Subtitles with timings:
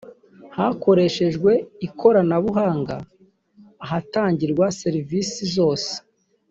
[0.57, 1.51] hakoreshejwe
[1.87, 2.95] ikoranabuhanga
[3.85, 5.91] ahatangirwa serivisi zose